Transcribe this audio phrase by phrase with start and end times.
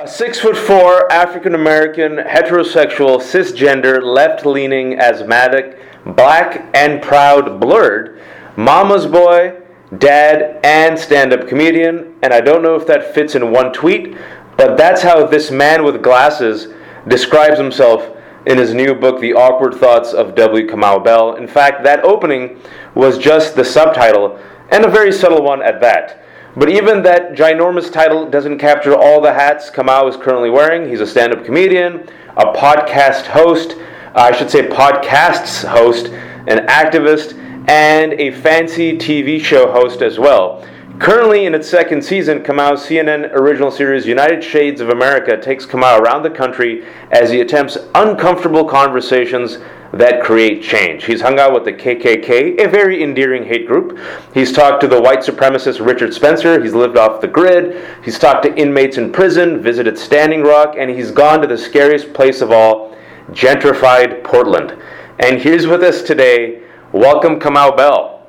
[0.00, 8.18] A six foot four African American, heterosexual, cisgender, left leaning, asthmatic, black and proud, blurred,
[8.56, 9.60] mama's boy,
[9.98, 12.14] dad, and stand up comedian.
[12.22, 14.16] And I don't know if that fits in one tweet,
[14.56, 16.72] but that's how this man with glasses
[17.06, 20.66] describes himself in his new book, The Awkward Thoughts of W.
[20.66, 21.34] Kamau Bell.
[21.34, 22.58] In fact, that opening
[22.94, 24.40] was just the subtitle,
[24.70, 26.24] and a very subtle one at that.
[26.56, 30.88] But even that ginormous title doesn't capture all the hats Kamau is currently wearing.
[30.88, 33.76] He's a stand up comedian, a podcast host,
[34.16, 40.18] uh, I should say, podcasts host, an activist, and a fancy TV show host as
[40.18, 40.66] well.
[40.98, 46.00] Currently in its second season, Kamau's CNN original series United Shades of America takes Kamau
[46.00, 49.58] around the country as he attempts uncomfortable conversations
[49.92, 51.04] that create change.
[51.04, 53.98] He's hung out with the KKK, a very endearing hate group.
[54.32, 56.62] He's talked to the white supremacist Richard Spencer.
[56.62, 57.84] He's lived off the grid.
[58.04, 62.12] He's talked to inmates in prison, visited Standing Rock, and he's gone to the scariest
[62.12, 62.96] place of all,
[63.32, 64.80] gentrified Portland.
[65.18, 66.62] And here's with us today.
[66.92, 68.24] Welcome, Kamau Bell.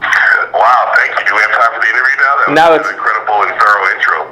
[0.00, 1.26] Wow, thank you.
[1.26, 2.36] Do we have time for the interview now?
[2.36, 3.65] That was Now it's- incredible and.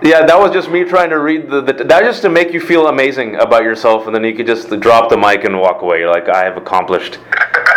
[0.04, 2.60] Yeah, that was just me trying to read the, the that just to make you
[2.60, 6.06] feel amazing about yourself, and then you could just drop the mic and walk away.
[6.06, 7.18] Like, I have accomplished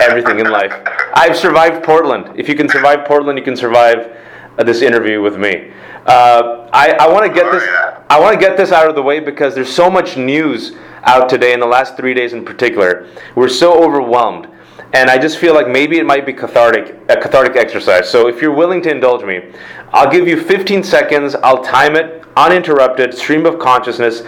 [0.02, 0.74] everything in life.
[1.14, 2.38] I've survived Portland.
[2.38, 4.18] If you can survive Portland, you can survive
[4.58, 5.72] uh, this interview with me.
[6.06, 7.64] Uh, I, I want to get this.
[8.10, 11.30] I want to get this out of the way because there's so much news out
[11.30, 13.08] today in the last three days in particular.
[13.36, 14.50] We're so overwhelmed,
[14.94, 18.10] and I just feel like maybe it might be cathartic, a cathartic exercise.
[18.10, 19.52] So if you're willing to indulge me,
[19.92, 21.36] I'll give you 15 seconds.
[21.36, 24.24] I'll time it, uninterrupted, stream of consciousness.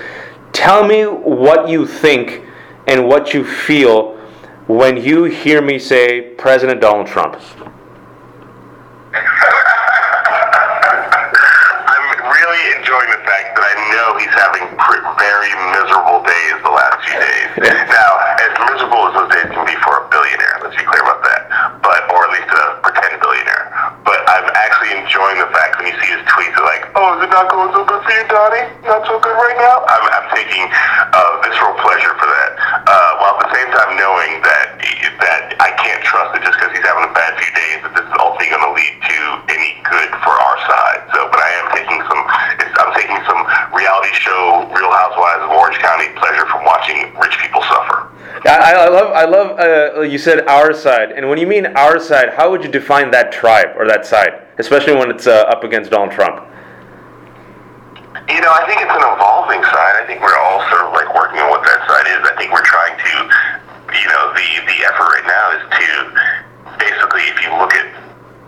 [0.51, 2.43] Tell me what you think
[2.87, 4.17] and what you feel
[4.67, 7.35] when you hear me say President Donald Trump.
[7.39, 7.43] I'm
[12.21, 14.69] really enjoying the fact that I know he's having
[15.19, 17.49] very miserable days the last few days.
[17.89, 21.19] Now, as miserable as those days can be for a billionaire, let's be clear about
[21.27, 21.41] that,
[21.83, 23.73] but or at least a pretend billionaire.
[24.07, 27.27] But I'm actually enjoying the fact when you see his tweets are like, "Oh, is
[27.27, 28.65] it not going so good for you, Donnie?
[28.87, 32.51] Not so good right now." I'm, I'm taking uh, visceral pleasure for that,
[32.87, 34.79] uh, while at the same time knowing that
[35.19, 38.07] that I can't trust it just because he's having a bad few days that this
[38.07, 39.17] is ultimately going to lead to
[39.51, 41.01] any good for our side.
[41.11, 43.41] So, but I am taking some, I'm taking some
[43.75, 48.07] reality show, Real Housewives of Orange County pleasure from watching rich people suffer.
[48.47, 49.47] I, I love, I love.
[49.59, 53.11] Uh, you said our side, and when you mean our side, how would you define
[53.11, 56.45] that tribe or that side, especially when it's uh, up against Donald Trump?
[58.29, 59.95] You know, I think it's an evolving side.
[59.97, 62.21] I think we're all sort of like working on what that side is.
[62.29, 63.11] I think we're trying to,
[63.97, 65.87] you know, the the effort right now is to
[66.77, 67.89] basically, if you look at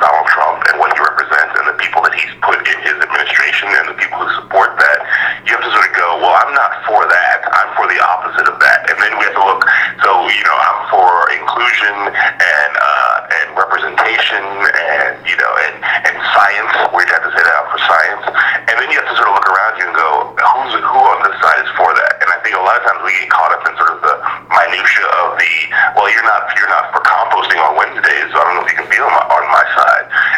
[0.02, 3.70] Donald Trump and what he represents and the people that he's put in his administration
[3.70, 5.00] and the people who support that,
[5.46, 7.38] you have to sort of go, well, I'm not for that.
[7.46, 8.90] I'm for the opposite of that.
[8.90, 9.62] And then we have to look.
[10.02, 15.76] So, you know, I'm for inclusion and uh, and representation and you know and
[16.10, 16.74] and science.
[16.92, 18.26] We have to say that I'm for science.
[18.72, 21.20] And then you have to sort of look around you and go, who's who on
[21.30, 22.14] this side is for that?
[22.26, 24.16] And I think a lot of times we get caught up in sort of the
[24.50, 25.52] minutia of the
[25.96, 28.80] well, you're not you're not for composting on Wednesdays, so I don't know if you
[28.80, 29.91] can be on my, on my side.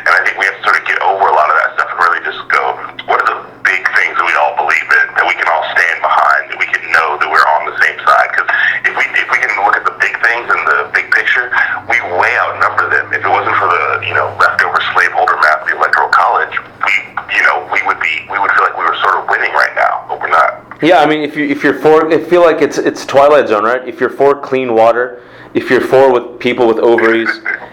[0.06, 1.90] And I think we have to sort of get over a lot of that stuff
[1.94, 2.64] and really just go,
[3.06, 5.98] what are the big things that we all believe in that we can all stand
[6.02, 8.30] behind, that we can know that we're on the same side?
[8.34, 8.50] Because
[8.90, 11.54] if we if we can look at the big things and the big picture,
[11.88, 13.14] we way outnumber them.
[13.14, 16.54] If it wasn't for the you know leftover slaveholder map of the electoral college,
[16.84, 16.94] we
[17.36, 19.74] you know we would be we would feel like we were sort of winning right
[19.76, 20.64] now, but we're not.
[20.82, 23.64] Yeah, I mean, if you if you're for, I feel like it's it's Twilight Zone,
[23.64, 23.88] right?
[23.88, 27.30] If you're for clean water, if you're for with people with ovaries,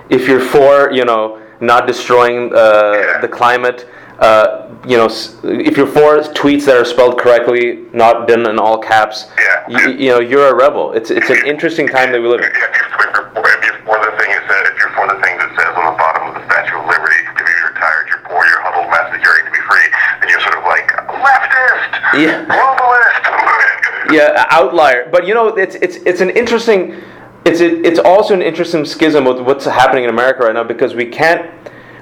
[0.09, 3.87] if you're for you know not destroying uh, the climate,
[4.19, 5.07] uh, you know,
[5.45, 9.69] if you're for tweets that are spelled correctly, not done in all caps, Yeah.
[9.69, 10.93] you, you know, you're a rebel.
[10.93, 12.47] It's it's an interesting time that we live in.
[12.49, 15.07] If you're, if you're, for, if you're for the thing it says, if you're for
[15.09, 18.05] the thing that says on the bottom of the Statue of Liberty, if you're tired,
[18.09, 19.89] you're poor, you're huddled, security to be free,
[20.21, 22.45] then you're sort of like leftist, Yeah.
[22.49, 23.25] globalist.
[24.13, 26.97] yeah outlier but you know it's it's it's an interesting
[27.45, 30.95] it's it, it's also an interesting schism with what's happening in america right now because
[30.95, 31.51] we can't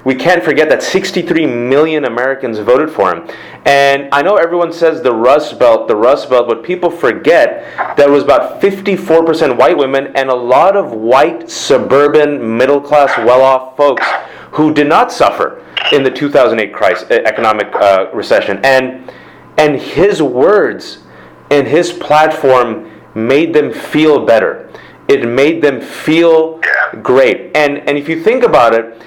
[0.05, 3.29] we can't forget that 63 million Americans voted for him.
[3.65, 8.09] And I know everyone says the Rust Belt, the Rust Belt, but people forget that
[8.09, 13.75] was about 54% white women and a lot of white, suburban, middle class, well off
[13.75, 14.05] folks
[14.51, 18.59] who did not suffer in the 2008 crisis, economic uh, recession.
[18.63, 19.11] And,
[19.57, 21.03] and his words
[21.51, 24.71] and his platform made them feel better.
[25.09, 26.61] It made them feel
[27.01, 27.51] great.
[27.55, 29.01] And, and if you think about it,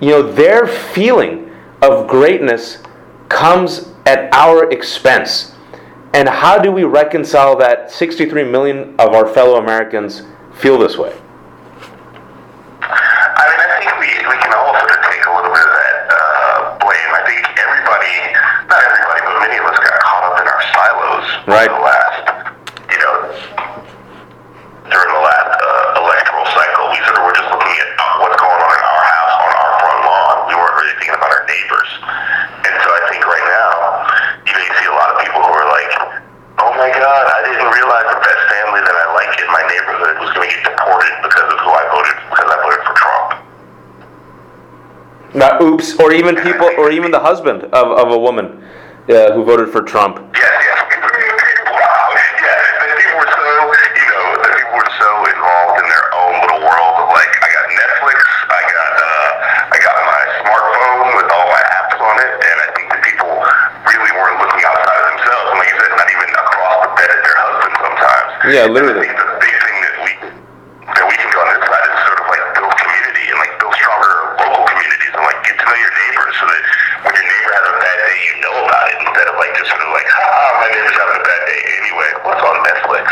[0.00, 1.48] you know, their feeling
[1.80, 2.82] of greatness
[3.28, 5.54] comes at our expense.
[6.12, 10.22] And how do we reconcile that 63 million of our fellow Americans
[10.54, 11.14] feel this way?
[12.82, 15.74] I mean, I think we, we can all sort of take a little bit of
[15.74, 17.10] that uh, blame.
[17.14, 18.14] I think everybody,
[18.66, 21.70] not everybody, but many of us got caught up in our silos Right.
[21.70, 22.18] the last,
[22.90, 23.14] you know,
[24.86, 26.84] during the last uh, electoral cycle.
[26.94, 27.88] We sort of were just looking at
[28.22, 30.36] what's going on in our house, on our front lawn.
[30.46, 31.90] We weren't really thinking about our neighbors.
[32.70, 33.72] And so I think right now,
[34.46, 35.90] you know, you see a lot of people who are like,
[36.62, 40.14] oh my God, I didn't realize that that family that I like in my neighborhood
[40.20, 43.28] was going to get deported because of who I voted, because I voted for Trump.
[45.34, 48.62] Now, oops, or even people, or even the husband of, of a woman
[49.10, 50.22] uh, who voted for Trump.
[50.30, 50.78] Yes, yes.
[51.74, 52.14] Wow.
[52.14, 56.62] That people were so, you know, that people were so involved in their own little
[56.62, 61.46] world of like, I got Netflix, I got, uh, I got my smartphone with all
[61.50, 63.34] my apps on it, and I think that people
[63.90, 67.10] really weren't looking outside of themselves, and like you said, not even across the bed
[67.10, 68.30] at their husband sometimes.
[68.54, 69.10] Yeah, literally.
[69.10, 70.10] I think the big thing that we
[70.94, 73.50] that we can do on this side is sort of like build community and like
[73.58, 74.14] build stronger
[74.46, 76.62] local communities and like get to know your neighbors so that
[77.08, 79.72] when your neighbor has a bad day, you know about it instead of like just
[79.72, 82.08] sort of like, ah, my neighbor's having a bad day anyway.
[82.20, 83.06] What's on Netflix?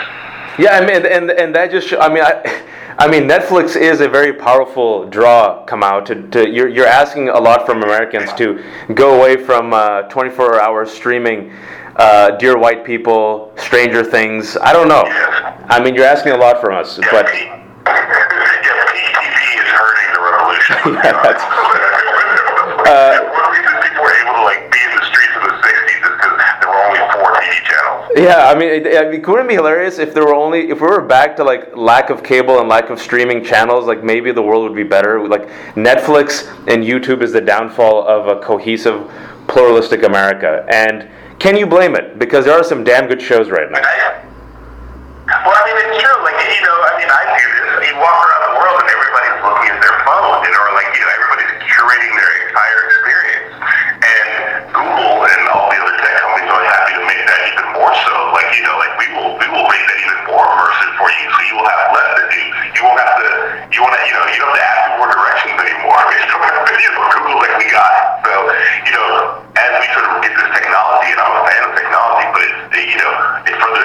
[0.58, 2.62] Yeah, I mean, and and that just, I mean, I,
[2.98, 5.64] I mean, Netflix is a very powerful draw.
[5.64, 8.62] Come out to, to you're you're asking a lot from Americans to
[8.94, 11.52] go away from uh, 24 hour streaming,
[11.96, 14.56] uh, Dear White People, Stranger Things.
[14.58, 15.04] I don't know.
[15.06, 17.64] I mean, you're asking a lot from us, but yeah,
[18.92, 20.76] PTV is hurting the revolution.
[21.02, 21.42] Yeah, that's-
[22.92, 25.96] uh, One reason people were able to like be in the streets in the '60s
[25.96, 28.04] is because there were only four TV channels.
[28.22, 30.86] Yeah, I mean, it, I mean, couldn't be hilarious if there were only if we
[30.86, 33.86] were back to like lack of cable and lack of streaming channels?
[33.86, 35.26] Like maybe the world would be better.
[35.26, 39.10] Like Netflix and YouTube is the downfall of a cohesive,
[39.48, 40.64] pluralistic America.
[40.70, 41.10] And
[41.40, 42.20] can you blame it?
[42.20, 43.82] Because there are some damn good shows right now.
[43.82, 46.18] Well, I mean, it's true.
[46.22, 47.90] Like, you know, I mean, I do this.
[47.90, 51.02] You walk around the world and everybody's looking at their phone, and or like, you
[51.02, 53.50] know, everybody's curating their entire experience.
[54.06, 54.28] And
[54.70, 58.14] Google and all the other tech companies are happy to make that even more so.
[58.36, 61.24] Like, you know, like we will, we will make that even more immersive for you,
[61.32, 62.42] so you will have less to do.
[62.76, 63.28] You won't have to,
[63.72, 65.96] you want to, you know, you don't have to ask for directions anymore.
[65.96, 67.92] I mean, you don't have to, you Google like we got.
[68.22, 68.32] So,
[68.84, 69.08] you know,
[69.56, 72.60] as we sort of get this technology, and I'm a fan of technology, but it's,
[72.92, 73.12] you know,
[73.48, 73.84] it further,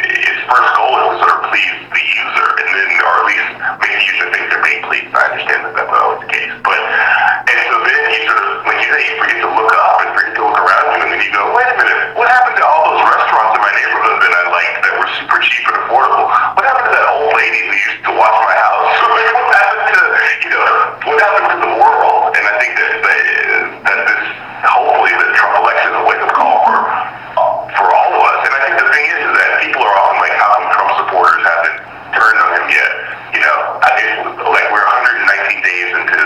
[0.00, 3.48] its first goal is to sort of please the user, and then, or at least
[3.82, 5.10] make the user think they're being pleased.
[5.14, 8.78] I understand that not always the case, but, and so then you sort of, like
[8.82, 11.20] you say, you forget to look up and forget to look around you, and then
[11.20, 14.32] you go, wait a minute, what happened to all those restaurants in my neighborhood that
[14.32, 16.28] I liked that were super cheap and affordable?
[16.28, 18.92] What happened to that old lady who used to watch my house?
[19.50, 20.00] what happened to,
[20.46, 20.64] you know,
[21.10, 22.36] what happened to the world?
[22.36, 23.20] And I think that, that,
[23.88, 24.22] that this,
[24.62, 26.78] hopefully the Trump election is a wake-up call for,
[27.76, 28.40] for all of us.
[28.46, 30.90] And I think the thing is, is that people are often like, how come Trump
[31.00, 31.76] supporters haven't
[32.14, 32.92] turned on him yet?
[33.34, 34.08] You know, I think,
[34.44, 36.18] like, we're 119 days into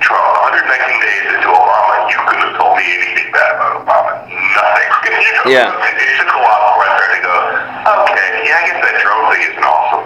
[0.00, 4.10] Trump, 119 days into Obama, you couldn't have told me anything bad about Obama.
[4.28, 4.88] Nothing.
[5.22, 5.44] you know?
[5.48, 5.70] Yeah.
[5.72, 7.36] It took a while before I started to go,
[8.04, 10.04] okay, yeah, I guess that drone thing isn't awesome.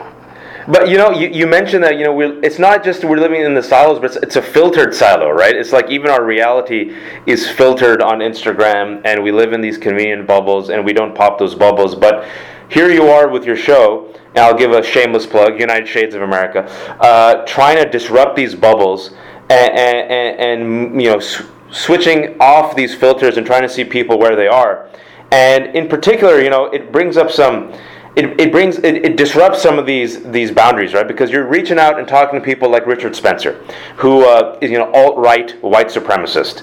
[0.79, 3.41] But you know, you, you mentioned that you know we're, it's not just we're living
[3.41, 5.57] in the silos, but it's, it's a filtered silo, right?
[5.57, 6.95] It's like even our reality
[7.27, 11.37] is filtered on Instagram, and we live in these convenient bubbles, and we don't pop
[11.37, 11.97] those bubbles.
[11.97, 12.29] But
[12.69, 16.23] here you are with your show, and I'll give a shameless plug: United Shades of
[16.23, 16.71] America,
[17.01, 19.15] uh, trying to disrupt these bubbles
[19.51, 21.43] and, and, and, you know sw-
[21.73, 24.89] switching off these filters and trying to see people where they are.
[25.33, 27.75] And in particular, you know, it brings up some
[28.19, 31.07] it, it brings it, it disrupts some of these these boundaries right?
[31.07, 33.65] Because you're reaching out and talking to people like richard spencer
[33.97, 36.63] who uh, is you know alt-right white supremacist.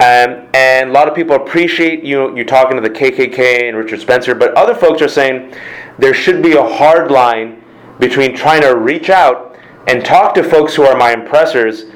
[0.00, 4.00] Um, and a lot of people appreciate you you talking to the kkk and richard
[4.00, 5.54] spencer but other folks are saying
[5.98, 7.62] there should be a hard line
[7.98, 9.56] between trying to reach out
[9.88, 11.86] and talk to folks who are my impressors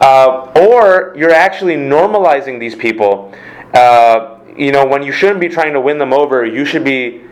[0.00, 3.32] uh, or you're actually normalizing these people.
[3.72, 7.22] Uh, you know when you shouldn't be trying to win them over you should be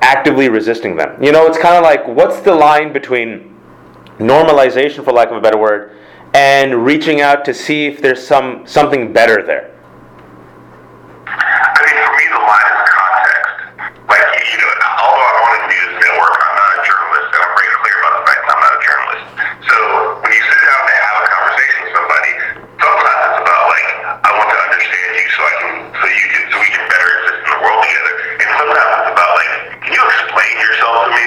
[0.00, 1.22] actively resisting them.
[1.22, 3.56] You know, it's kind of like what's the line between
[4.18, 5.96] normalization, for lack of a better word,
[6.34, 9.74] and reaching out to see if there's some something better there.
[11.26, 13.54] I mean, for me, the line is context.
[14.06, 17.40] Like, you know, although I want to do this network, I'm not a journalist, and
[17.40, 19.24] I'm very clear about the fact that I'm not a journalist.
[19.70, 19.76] So
[20.20, 22.32] when you sit down to have a conversation with somebody,
[22.76, 23.88] sometimes it's about like,
[24.20, 27.08] I want to understand you so I can, so you can, so we can better
[27.08, 28.14] exist in the world together.
[28.42, 31.26] And sometimes it's about like, can you explain yourself to me?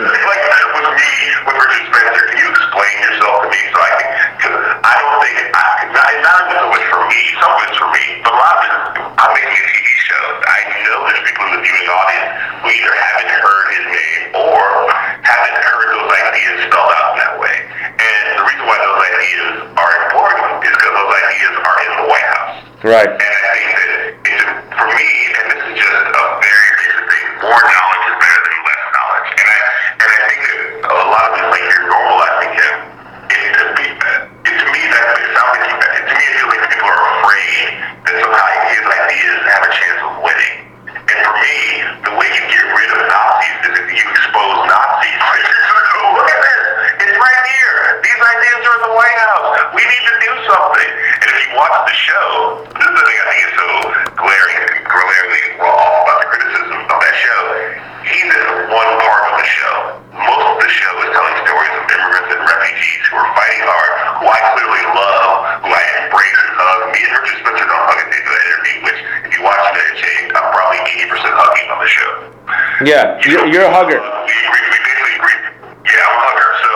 [0.00, 0.44] like
[0.74, 1.12] with me,
[1.46, 4.08] with Richard Spencer, can you explain yourself to me so I can?
[4.38, 4.56] Because
[4.86, 7.20] I don't think, I, not, not even so much for me.
[7.40, 7.50] Some
[22.82, 23.06] Right.
[23.06, 27.99] And I think that for me, and this is just a very more knowledge
[72.80, 74.00] Yeah, you're, you're a hugger.
[74.00, 75.38] We, we, we basically agree.
[75.84, 76.48] Yeah, I'm a hugger.
[76.64, 76.70] So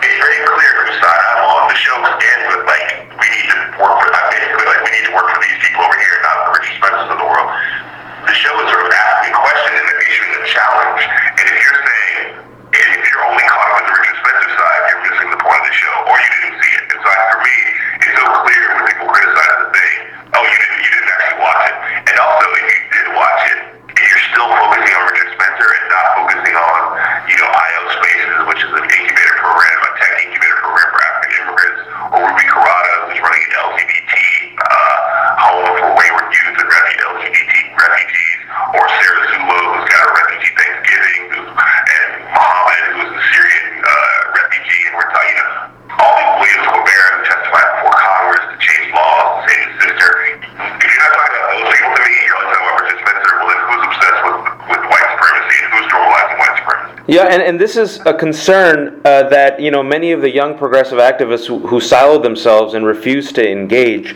[0.00, 1.62] it's very clear whose side I'm on.
[1.68, 2.88] The show stands with like
[3.20, 4.08] we need to work for.
[4.08, 6.76] I basically like we need to work for these people over here, not the Richard
[6.80, 7.48] Spencers of the world.
[8.24, 11.00] The show is sort of asking a question and issuing a challenge.
[11.04, 14.80] And if you're saying, and if you're only caught up with the Richard Spencer side,
[14.88, 16.84] you're missing the point of the show, or you didn't see it.
[16.88, 17.56] And so for me,
[18.00, 19.96] it's so clear when people criticize the thing.
[20.32, 21.76] Oh, you didn't, you didn't actually watch it.
[22.08, 23.58] And also, if you did watch it,
[23.90, 26.80] and you're still focusing on Richard Spencer and not focusing on,
[27.28, 31.32] you know, IO Spaces, which is an incubator program, a tech incubator program for African
[31.42, 31.80] immigrants,
[32.14, 34.12] or Ruby Carrada, who's running an LGBT
[34.56, 34.96] uh,
[35.42, 38.38] home for wayward youth and refu- LGBT refugees,
[38.78, 43.92] or Sarah Zulo, who's got a refugee Thanksgiving, who, and Mohammed, who's a Syrian uh,
[44.38, 45.52] refugee, and we're talking, you know,
[46.00, 50.08] all these Williams Colbert who testified before Congress to change laws to save his sister.
[50.40, 53.30] If you're not talking about those people to me, you're only talking about Richard Spencer.
[53.36, 54.38] Well, then who's obsessed with,
[54.70, 56.99] with white supremacy and who's normalizing white supremacy?
[57.10, 60.56] Yeah, and, and this is a concern uh, that you know many of the young
[60.56, 64.14] progressive activists who, who siloed themselves and refused to engage.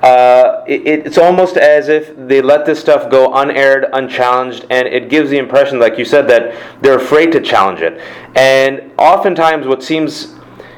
[0.00, 5.10] Uh, it, it's almost as if they let this stuff go unaired, unchallenged, and it
[5.10, 8.00] gives the impression, like you said, that they're afraid to challenge it.
[8.36, 10.36] And oftentimes, what seems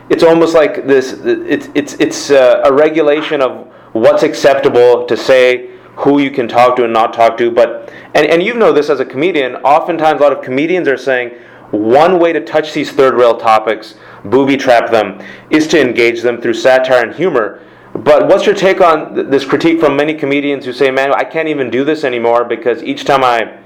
[0.09, 5.69] it's almost like this it's it's it's uh, a regulation of what's acceptable to say
[5.97, 8.89] who you can talk to and not talk to but and, and you know this
[8.89, 11.31] as a comedian oftentimes a lot of comedians are saying
[11.71, 13.95] one way to touch these third rail topics
[14.25, 15.21] booby trap them
[15.51, 17.61] is to engage them through satire and humor
[17.95, 21.25] but what's your take on th- this critique from many comedians who say man i
[21.25, 23.59] can't even do this anymore because each time i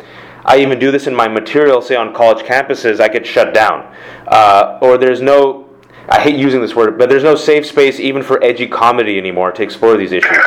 [0.45, 3.87] I even do this in my material, say on college campuses, I get shut down.
[4.27, 5.69] Uh, or there's no,
[6.09, 9.53] I hate using this word, but there's no safe space even for edgy comedy anymore
[9.53, 10.33] to explore these issues.
[10.33, 10.43] well,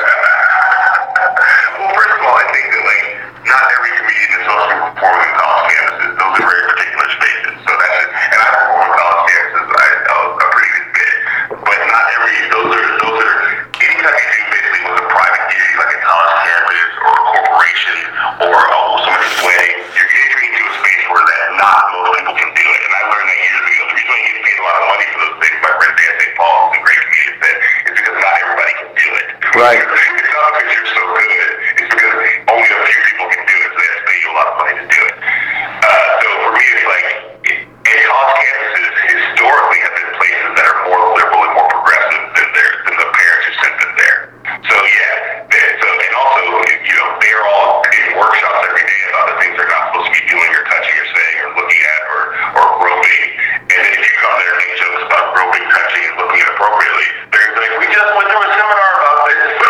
[1.96, 3.04] first of all, I think that like
[3.48, 6.12] not every comedian is supposed to be performing on college campuses.
[6.20, 7.56] Those are very particular spaces.
[7.64, 9.68] So that's just, and I perform on college campuses.
[9.80, 11.16] I, a, a pretty good bit,
[11.56, 12.36] but not every.
[12.52, 13.36] Those are those are
[13.80, 17.98] anytime you do basically with a private gig, like a college campus or a corporation
[18.44, 22.52] or oh somebody's wedding, you're entering into a space where that not most people can
[22.52, 22.82] do it.
[22.84, 23.82] And I learned that years ago.
[23.86, 26.14] The reason I get paid a lot of money for those things, my friend Dan
[26.20, 26.34] St.
[26.36, 29.26] Paul, who's a great comedian, said, is because not everybody can do it.
[29.56, 29.80] Right.
[29.80, 31.50] It's not because you're so good.
[31.80, 32.16] It's because
[32.52, 34.48] only a few people can do it, so they have to pay you a lot
[34.52, 35.16] of money to do it.
[35.16, 37.08] Uh, so for me, it's like,
[37.56, 42.48] and college campuses historically have been places that are more liberal and more progressive than
[42.52, 44.18] their than the parents who sent them there.
[44.66, 45.14] So yeah,
[45.48, 46.42] they- so and also
[46.84, 50.14] you know they're all in workshops every day about the things they're not supposed to
[50.20, 52.22] be doing or touching or saying or looking at or
[52.60, 53.24] or groping.
[53.72, 57.08] And then if you come there and make jokes about groping, touching, and looking inappropriately,
[57.34, 59.42] they're like, we just went through a seminar about this.
[59.62, 59.70] so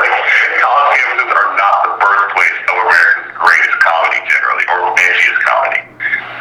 [0.00, 0.16] like,
[0.60, 5.80] college campuses are not the birthplace of America's greatest comedy generally or edgiest comedy.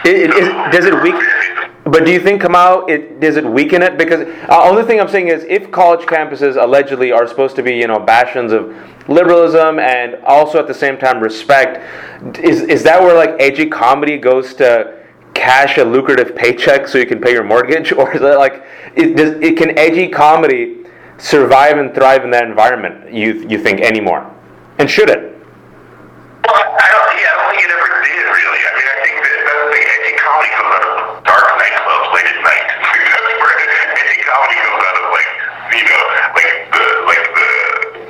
[0.04, 0.52] It, it,
[0.94, 1.74] it, weak?
[1.86, 3.98] But do you think Kamau, it does it weaken it?
[3.98, 7.76] Because uh, only thing I'm saying is, if college campuses allegedly are supposed to be,
[7.76, 8.74] you know, bastions of
[9.10, 11.82] liberalism and also at the same time respect,
[12.40, 17.06] is is that where like edgy comedy goes to cash a lucrative paycheck so you
[17.06, 18.64] can pay your mortgage, or is that like,
[18.96, 20.86] it, does, it can edgy comedy
[21.18, 23.14] survive and thrive in that environment?
[23.14, 24.30] You you think anymore,
[24.80, 25.20] and should it?
[25.20, 28.62] Well, I don't, yeah, I don't think it ever did really.
[28.64, 28.83] I mean,
[29.74, 30.06] I think that the thing.
[30.06, 30.94] Edgy comedy comes out of
[31.26, 32.68] dark nightclubs late at night.
[32.78, 33.58] that's where
[33.98, 35.32] edgy comedy comes out of like,
[35.74, 36.04] you know,
[36.38, 37.50] like the like the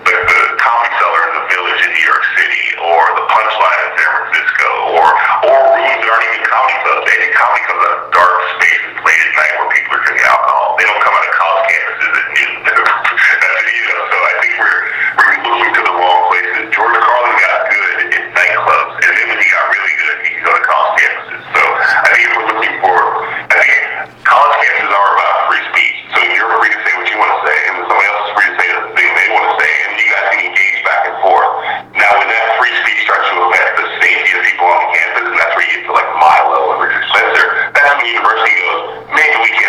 [0.04, 3.92] like the comedy cellar in the village in New York City, or the punchline in
[3.96, 5.08] San Francisco, or
[5.48, 7.08] or rooms that aren't even comedy clubs.
[7.08, 10.76] Edgy comedy comes out of dark spaces late at night where people are drinking alcohol.
[10.76, 12.52] They don't come out of college campuses at noon.
[13.72, 14.02] you know.
[14.12, 14.80] So I think we're
[15.16, 16.76] we're looking to the wrong places.
[16.76, 17.36] George Carlin
[22.64, 22.96] looking for.
[22.96, 23.76] I think
[24.24, 27.42] college campuses are about free speech, so you're free to say what you want to
[27.44, 29.92] say, and somebody else is free to say the thing they want to say, and
[30.00, 31.52] you guys can engage back and forth.
[32.00, 35.24] Now, when that free speech starts to affect the safety of people on the campus,
[35.28, 38.54] and that's where you get to like Milo and Richard Spencer, that's when the university
[38.64, 39.63] goes, maybe we can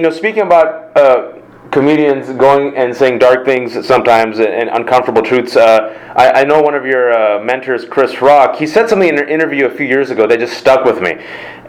[0.00, 1.38] know, speaking about uh,
[1.70, 5.56] comedians going and saying dark things sometimes and uncomfortable truths.
[5.56, 9.18] Uh, I, I, know one of your uh, mentors, Chris Rock, he said something in
[9.18, 11.16] an interview a few years ago that just stuck with me.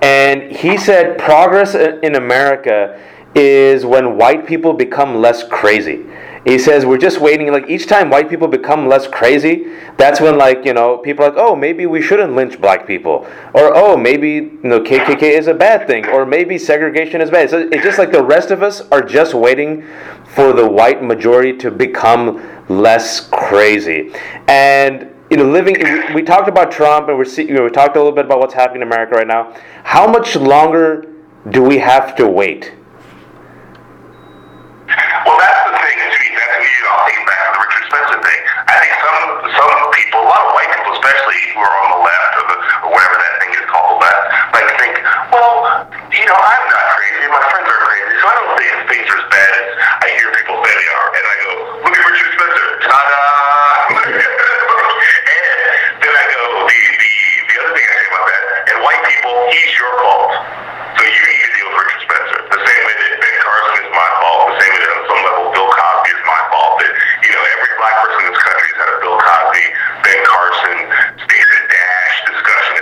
[0.01, 2.99] And he said, Progress in America
[3.35, 6.05] is when white people become less crazy.
[6.45, 7.51] He says we're just waiting.
[7.51, 9.67] Like each time white people become less crazy,
[9.97, 13.27] that's when like you know people are like, oh maybe we shouldn't lynch black people,
[13.53, 17.49] or oh maybe you know KKK is a bad thing, or maybe segregation is bad.
[17.49, 19.85] So it's just like the rest of us are just waiting
[20.25, 24.13] for the white majority to become less crazy.
[24.47, 25.75] And you know, living.
[26.13, 28.53] We talked about Trump, and we're you know, we talked a little bit about what's
[28.53, 29.55] happening in America right now.
[29.83, 31.05] How much longer
[31.49, 32.73] do we have to wait?
[34.89, 35.97] Well, that's the thing.
[36.01, 38.41] Is we, that's you know, I'll take it back to the Richard Spencer thing.
[38.65, 42.01] I think some some people, a lot of white people, especially who are on the
[42.05, 44.93] left or, the, or whatever that thing is called, left, like think,
[45.33, 47.25] well, you know, I'm not crazy.
[47.33, 49.67] My friends are crazy, so I don't think things are as bad as
[50.05, 51.07] I hear people say they are.
[51.09, 51.49] And I go,
[51.81, 52.67] look at Richard Spencer.
[52.85, 53.25] Ta-da!
[54.05, 57.09] and then I go, the the
[57.49, 60.29] the other thing I say about that, and white people, he's your fault.
[60.93, 62.37] So you need to deal with Richard Spencer.
[62.53, 64.41] The same way that Ben Carson is my fault.
[64.53, 66.73] The same way that on some level Bill Cosby is my fault.
[66.85, 66.93] That
[67.25, 69.65] you know every black person in this country has had a Bill Cosby,
[70.05, 70.77] Ben Carson,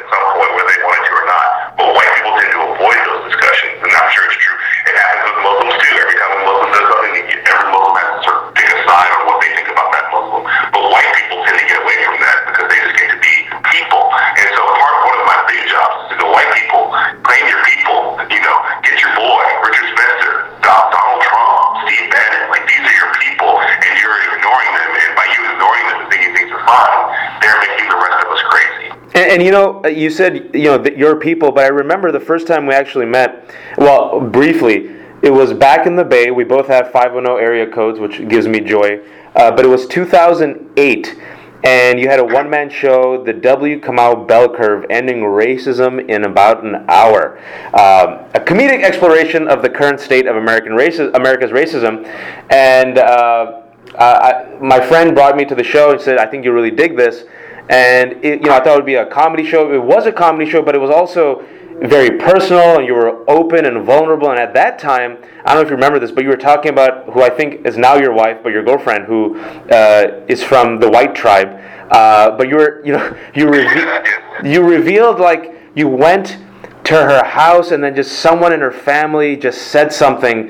[0.07, 1.47] some point, whether they wanted to or not.
[1.77, 4.57] But white people tend to avoid those discussions, and I'm sure it's true.
[4.87, 5.93] It happens with Muslims too.
[5.97, 9.11] Every time a Muslim does something, every Muslim has to sort of take a side
[9.13, 10.41] on what they think about that Muslim.
[10.73, 13.33] But white people tend to get away from that because they just get to be
[13.77, 14.03] people.
[14.07, 16.83] And so part of one of my big jobs is to go, white people,
[17.27, 17.99] claim your people.
[18.31, 22.43] You know, get your boy, Richard Spencer, Donald Trump, Steve Bannon.
[22.51, 24.91] Like these are your people, and you're ignoring them.
[25.03, 27.01] And by you ignoring them and thinking things are fine,
[27.43, 28.76] they're making the rest of us crazy.
[29.17, 32.19] And, and, you know, you said you know that your people, but I remember the
[32.19, 33.49] first time we actually met.
[33.79, 36.29] Well, briefly, it was back in the Bay.
[36.29, 39.01] We both have 510 area codes, which gives me joy.
[39.35, 41.19] Uh, but it was 2008,
[41.63, 43.81] and you had a one-man show, the W.
[43.81, 47.39] Kamau Bell Curve, ending racism in about an hour.
[47.69, 52.05] Um, a comedic exploration of the current state of American America's racism,
[52.51, 52.99] and.
[52.99, 53.63] Uh,
[53.97, 56.69] uh, I, my friend brought me to the show and said, "I think you really
[56.69, 57.23] dig this."
[57.69, 59.73] And it, you know I thought it would be a comedy show.
[59.73, 61.45] It was a comedy show, but it was also
[61.81, 64.29] very personal, and you were open and vulnerable.
[64.31, 66.71] And at that time, I don't know if you remember this, but you were talking
[66.71, 70.79] about who I think is now your wife, but your girlfriend, who uh, is from
[70.79, 71.61] the white tribe.
[71.91, 74.05] Uh, but you were, you know, you reve-
[74.43, 76.37] you revealed like you went
[76.85, 80.49] to her house, and then just someone in her family just said something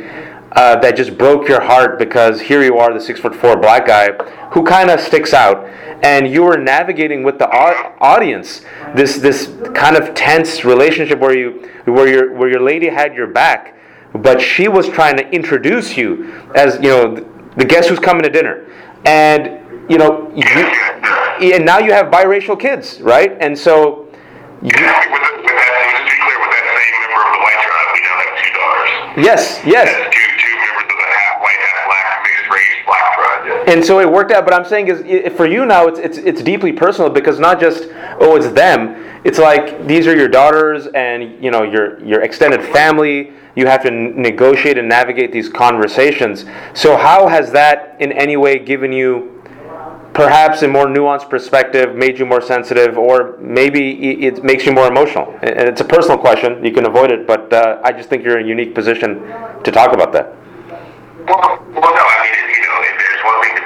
[0.57, 3.85] uh, that just broke your heart because here you are, the six foot four black
[3.85, 4.11] guy
[4.53, 5.63] who kind of sticks out,
[6.03, 8.61] and you were navigating with the audience
[8.95, 13.27] this this kind of tense relationship where you where your where your lady had your
[13.27, 13.77] back,
[14.13, 17.13] but she was trying to introduce you as you know
[17.55, 18.65] the guest who's coming to dinner,
[19.05, 23.37] and you know you, and now you have biracial kids, right?
[23.39, 24.05] And so.
[24.63, 24.71] You,
[29.17, 30.26] Yes, yes.
[33.67, 34.45] And so it worked out.
[34.45, 37.89] But I'm saying is for you now, it's it's it's deeply personal because not just
[38.19, 39.03] oh it's them.
[39.25, 43.33] It's like these are your daughters and you know your your extended family.
[43.55, 46.45] You have to negotiate and navigate these conversations.
[46.73, 49.37] So how has that in any way given you?
[50.17, 54.87] perhaps a more nuanced perspective made you more sensitive, or maybe it makes you more
[54.87, 55.31] emotional?
[55.43, 56.65] And it's a personal question.
[56.65, 59.21] You can avoid it, but uh, I just think you're in a unique position
[59.63, 60.33] to talk about that.
[61.27, 62.97] Well, well, no, I mean, you know, if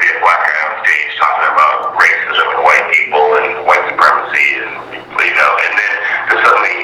[0.01, 4.47] be a black guy on stage talking about racism and white people and white supremacy,
[4.65, 5.93] and you know, and then
[6.25, 6.77] to suddenly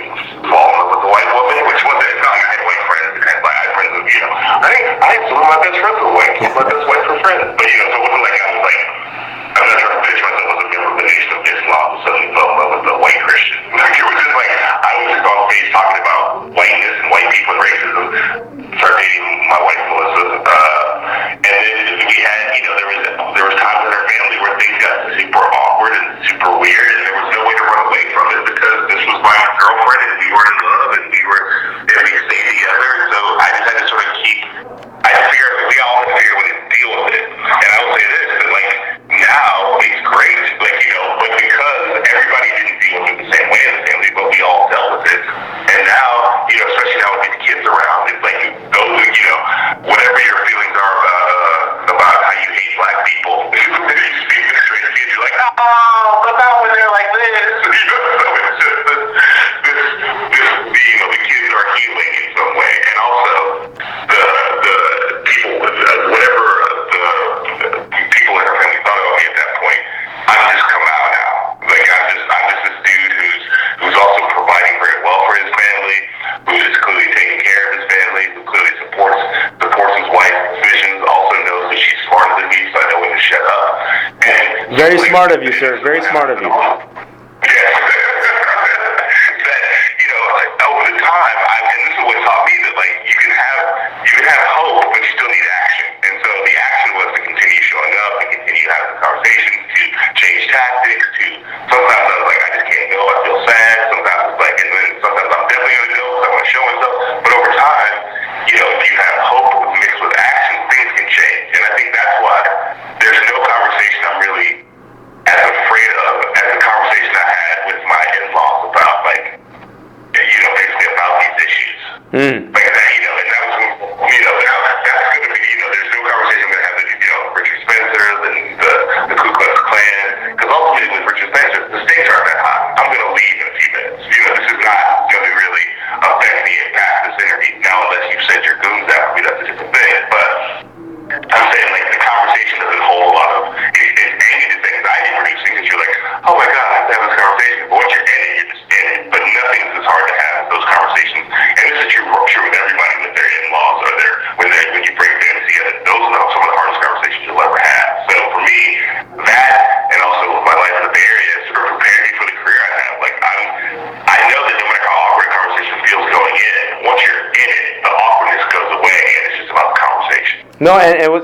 [0.45, 3.09] fall in love with a white woman, which it's not like I had white friends,
[3.17, 4.69] I had friends with, you know, I
[5.01, 7.45] I think some of my best friends were white, some of my best white friends,
[7.57, 8.81] but you know, so it wasn't like I was like
[9.57, 12.29] I'm not trying to pitch myself as a member of the Nation of Islam suddenly
[12.37, 13.57] fell in love with a white Christian.
[13.77, 14.26] Like, it was
[15.47, 18.03] stage talking about whiteness and white people and racism.
[18.77, 20.25] Started dating my wife, Melissa.
[20.43, 22.99] Uh, and then we had, you know, there was
[23.35, 27.01] there was times in our family where things got super awkward and super weird, and
[27.07, 30.19] there was no way to run away from it because this was my girlfriend and
[30.19, 31.43] we were in love and we were,
[31.87, 32.76] and we stayed together.
[85.59, 86.56] Very smart of you.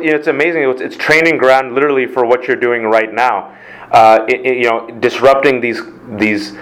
[0.04, 0.64] you know, it's amazing.
[0.64, 3.56] It's, it's, training ground literally for what you're doing right now.
[3.92, 5.82] Uh, it, it, you know, disrupting these
[6.18, 6.54] these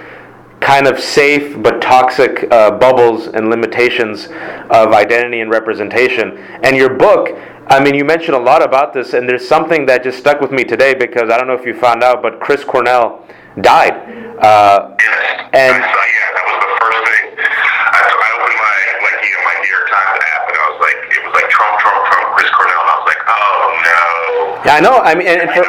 [0.59, 4.27] kind of safe but toxic uh, bubbles and limitations
[4.69, 6.37] of identity and representation.
[6.63, 7.29] And your book,
[7.67, 10.51] I mean, you mentioned a lot about this, and there's something that just stuck with
[10.51, 13.25] me today because I don't know if you found out, but Chris Cornell
[13.59, 13.93] died.
[14.39, 14.95] Uh,
[15.53, 15.83] and
[23.41, 24.61] Oh, no.
[24.65, 24.97] Yeah, I know.
[24.99, 25.65] I mean, and, and for,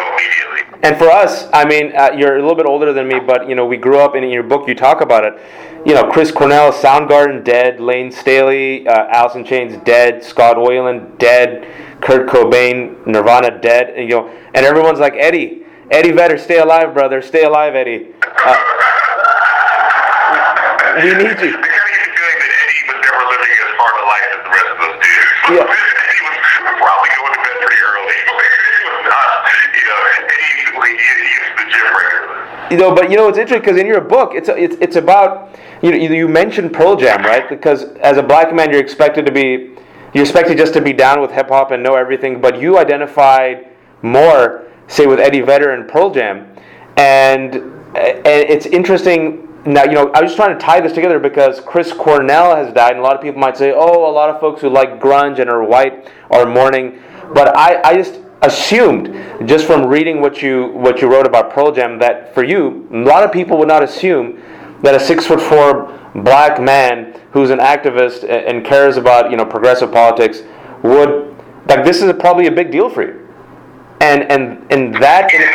[0.82, 3.54] and for us, I mean, uh, you're a little bit older than me, but you
[3.54, 4.14] know, we grew up.
[4.14, 5.34] And in your book, you talk about it.
[5.86, 11.66] You know, Chris Cornell, Soundgarden dead, Lane Staley, uh, Alice Chains dead, Scott Weiland dead,
[12.00, 16.94] Kurt Cobain, Nirvana dead, and you know, and everyone's like Eddie, Eddie Vedder, stay alive,
[16.94, 18.08] brother, stay alive, Eddie.
[18.44, 18.56] Uh,
[20.96, 21.22] we need you.
[21.22, 24.72] I gotta feeling that Eddie was never living as hard a life as the rest
[24.82, 25.70] of.
[25.70, 25.88] Yeah.
[32.70, 35.58] You know, but you know it's interesting because in your book, it's it's it's about
[35.82, 37.48] you know, you mentioned Pearl Jam, right?
[37.48, 39.74] Because as a black man, you're expected to be
[40.14, 43.68] you're expected just to be down with hip hop and know everything, but you identified
[44.02, 46.54] more, say, with Eddie Vedder and Pearl Jam,
[46.96, 47.54] and
[47.94, 49.48] and it's interesting.
[49.64, 52.74] Now, you know, I was just trying to tie this together because Chris Cornell has
[52.74, 55.00] died, and a lot of people might say, oh, a lot of folks who like
[55.00, 57.00] grunge and are white are mourning.
[57.32, 61.72] But I, I just, assumed just from reading what you what you wrote about Pearl
[61.72, 64.40] Jam that for you a lot of people would not assume
[64.82, 69.44] that a six foot four black man who's an activist and cares about you know
[69.44, 70.42] progressive politics
[70.82, 71.34] would
[71.68, 73.22] like this is probably a big deal for you
[74.02, 75.30] and and and that.
[75.32, 75.48] I mean,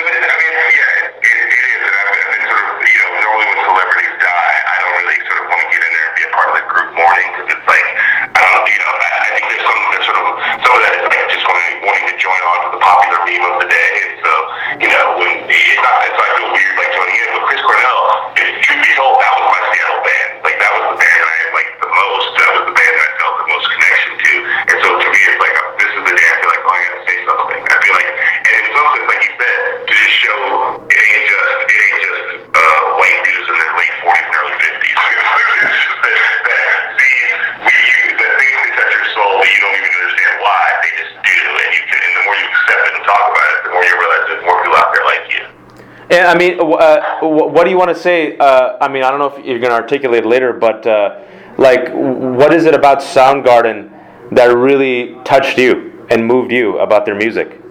[46.18, 48.36] And, I mean, uh, what do you want to say?
[48.38, 51.20] Uh, I mean, I don't know if you're going to articulate later, but uh,
[51.60, 53.92] like, what is it about Soundgarden
[54.32, 57.62] that really touched you and moved you about their music?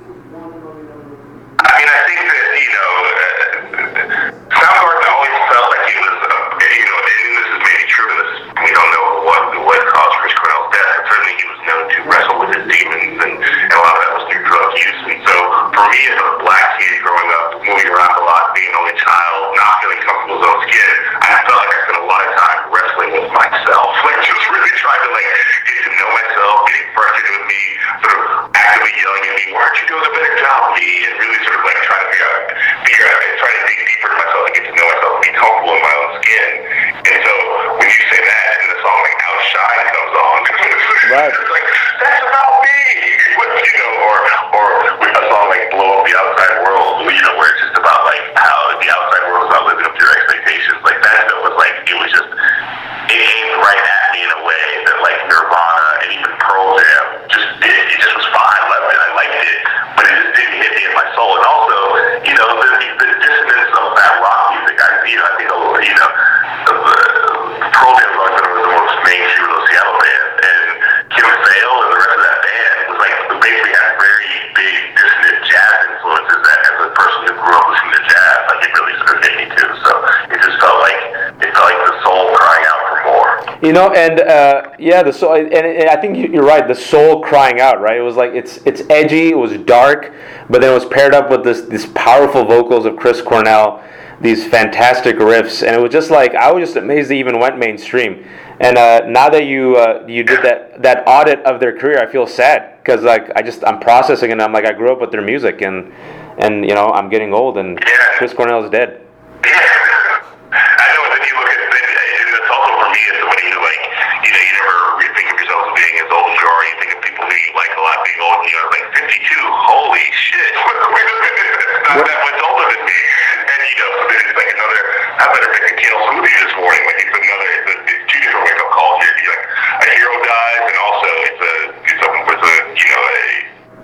[83.63, 86.67] You know, and uh, yeah, the soul, and, and I think you're right.
[86.67, 87.97] The soul crying out, right?
[87.97, 90.13] It was like it's it's edgy, it was dark,
[90.51, 93.83] but then it was paired up with this these powerful vocals of Chris Cornell,
[94.21, 97.59] these fantastic riffs, and it was just like I was just amazed they even went
[97.59, 98.27] mainstream.
[98.61, 102.11] And uh, now that you uh, you did that that audit of their career, I
[102.11, 105.11] feel sad because like I just I'm processing and I'm like I grew up with
[105.13, 105.93] their music and
[106.39, 107.97] and you know I'm getting old and Yeah.
[108.19, 109.01] Chris Cornell is dead.
[109.45, 109.53] Yeah.
[110.57, 113.83] I know, and then you look at, and it's also for me somebody who, like,
[114.25, 116.63] you know, you never really think of yourself as being as old as you are.
[116.65, 119.17] You think of people who you like a lot being old, and you're like, 52,
[119.65, 120.53] holy shit.
[120.61, 121.57] Wait a minute,
[121.89, 123.01] not that much older than me.
[123.49, 124.81] And, you know, so then it's like another,
[125.17, 126.83] I better make a kale smoothie this morning.
[126.85, 129.17] Like, it's another, it's, a, it's two different wake up calls here.
[129.25, 133.03] You're like, a hero dies, and also it's a, it's a, it's a you know,
[133.09, 133.21] a,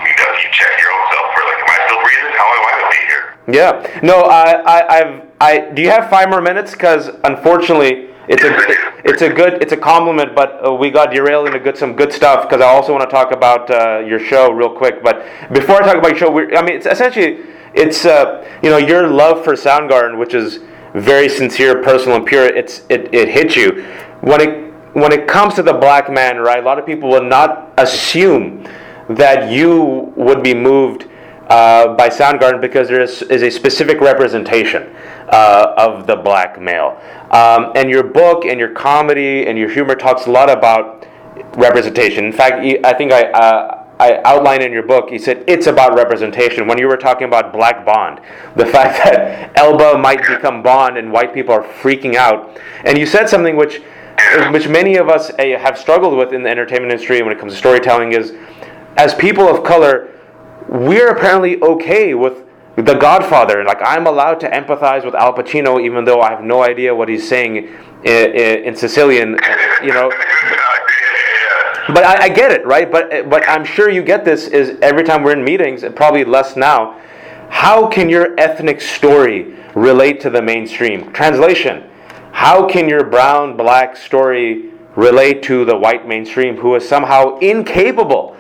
[0.05, 2.33] you know, you check your own self for, like, am I still breathing?
[2.37, 3.25] How am I going to be here?
[3.57, 3.73] Yeah.
[4.05, 5.51] No, I, I, I've, I.
[5.73, 6.71] Do you have five more minutes?
[6.77, 10.35] Because unfortunately, it's a, it's a good, it's a compliment.
[10.35, 12.49] But uh, we got derailed into good, some good stuff.
[12.49, 15.03] Because I also want to talk about uh, your show real quick.
[15.03, 18.79] But before I talk about your show, I mean, it's essentially, it's, uh, you know,
[18.79, 20.61] your love for Soundgarden, which is
[20.95, 22.45] very sincere, personal, and pure.
[22.45, 23.85] It's, it, it hits you
[24.21, 26.63] when it, when it comes to the black man, right?
[26.63, 28.69] A lot of people will not assume
[29.09, 31.09] that you would be moved
[31.53, 34.91] uh, by Soundgarden because there is, is a specific representation
[35.29, 36.99] uh, of the black male.
[37.31, 41.07] Um, and your book and your comedy and your humor talks a lot about
[41.59, 42.25] representation.
[42.25, 45.95] In fact, I think I, uh, I outlined in your book, you said it's about
[45.95, 46.67] representation.
[46.67, 48.21] When you were talking about Black Bond,
[48.57, 52.59] the fact that Elba might become Bond and white people are freaking out.
[52.87, 53.83] And you said something which,
[54.53, 57.53] which many of us uh, have struggled with in the entertainment industry when it comes
[57.53, 58.33] to storytelling is,
[58.97, 60.09] as people of color,
[60.73, 62.45] we're apparently okay with
[62.77, 63.63] The Godfather.
[63.63, 67.09] Like I'm allowed to empathize with Al Pacino, even though I have no idea what
[67.11, 67.69] he's saying
[68.05, 68.31] in,
[68.65, 69.37] in Sicilian.
[69.83, 70.11] You know,
[71.89, 72.91] but I, I get it, right?
[72.91, 74.49] But but I'm sure you get this.
[74.49, 76.99] Is every time we're in meetings, probably less now.
[77.51, 81.13] How can your ethnic story relate to the mainstream?
[81.13, 81.85] Translation:
[82.33, 88.37] How can your brown black story relate to the white mainstream, who is somehow incapable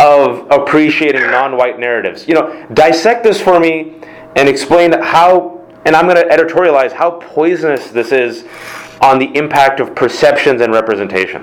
[0.00, 2.26] of appreciating non-white narratives?
[2.26, 4.00] You know, dissect this for me
[4.36, 5.60] and explain how.
[5.86, 8.44] And I'm going to editorialize how poisonous this is
[9.00, 11.40] on the impact of perceptions and representation.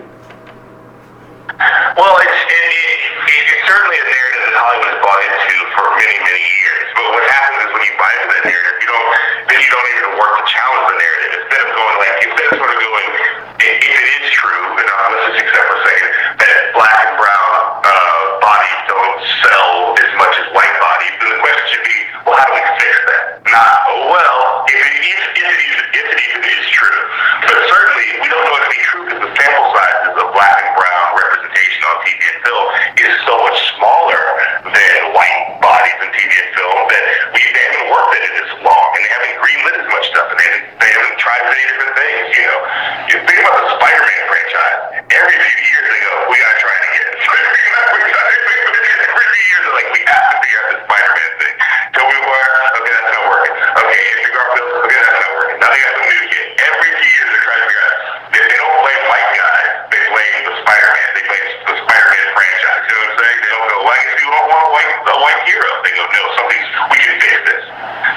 [1.97, 5.85] Well, it's, it, it, it, it's certainly a narrative that Hollywood has bought into for
[5.97, 6.85] many, many years.
[6.93, 9.09] But what happens is when you buy into that narrative, you don't
[9.49, 11.31] then you don't even work to challenge the narrative.
[11.33, 13.09] Instead of going like instead of sort of going,
[13.57, 16.09] if it is true, and let's just accept for second
[16.45, 17.49] that black and brown
[17.89, 22.35] uh, bodies don't sell as much as white bodies, then the question should be, well,
[22.35, 23.23] how do we fix that?
[23.47, 27.01] Not, oh well, if it is, if it is, if it even is true.
[27.47, 30.57] But certainly, we don't know it to be true because the sample sizes of black
[30.67, 32.67] and brown representation on TV and film
[32.99, 34.23] is so much smaller
[34.67, 38.51] than white bodies in TV and film that we they haven't worked at it as
[38.61, 41.63] long and they haven't greenlit as much stuff and they haven't, they haven't tried many
[41.71, 42.25] different things.
[42.35, 42.59] You know,
[43.07, 43.16] you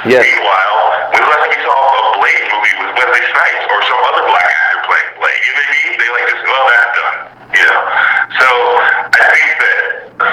[0.08, 0.24] Yes.
[0.24, 0.80] Meanwhile,
[1.12, 4.80] when last we saw a Blade movie with Wesley Snipes or some other black actor
[4.88, 5.92] playing Blade, you know what I mean?
[6.00, 7.18] They like just, well, that's done.
[7.52, 7.80] You know?
[8.40, 8.48] So
[9.12, 9.80] I think that